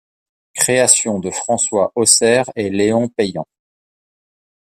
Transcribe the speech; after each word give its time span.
Création 0.55 1.19
de 1.19 1.29
François 1.29 1.91
Haussaire 1.93 2.45
et 2.55 2.71
Léon 2.71 3.07
Payan. 3.07 3.45